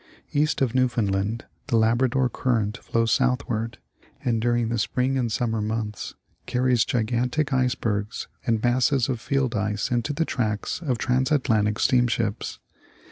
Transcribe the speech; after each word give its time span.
East 0.33 0.61
of 0.63 0.73
Newfoundland 0.73 1.45
the 1.67 1.75
Labrador 1.77 2.27
current 2.27 2.75
flows 2.77 3.11
southward, 3.11 3.77
and 4.25 4.41
during 4.41 4.69
the 4.69 4.79
spring 4.79 5.15
and 5.15 5.31
summer 5.31 5.61
months 5.61 6.15
carries 6.47 6.83
gigantic 6.85 7.53
icebergs 7.53 8.27
and 8.47 8.63
masses 8.63 9.09
of 9.09 9.21
field 9.21 9.53
ice 9.53 9.91
into 9.91 10.11
the 10.11 10.25
tracks 10.25 10.81
of 10.81 10.97
transatlantic 10.97 11.77
steamships. 11.77 12.57